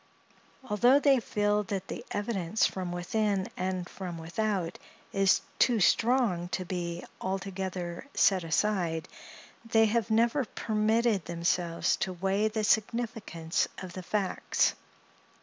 [0.67, 4.79] Although they feel that the evidence from within and from without
[5.13, 9.07] is too strong to be altogether set aside,
[9.63, 14.73] they have never permitted themselves to weigh the significance of the facts.